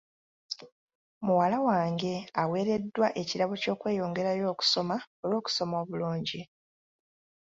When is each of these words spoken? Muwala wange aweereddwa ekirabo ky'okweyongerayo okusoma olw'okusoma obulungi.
Muwala 1.25 1.57
wange 1.67 2.13
aweereddwa 2.41 3.07
ekirabo 3.21 3.53
ky'okweyongerayo 3.61 4.45
okusoma 4.53 4.95
olw'okusoma 5.23 5.75
obulungi. 5.83 6.41